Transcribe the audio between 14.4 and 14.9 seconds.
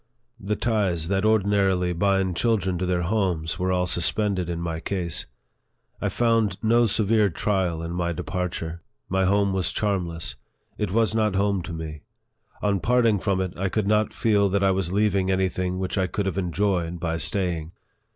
that I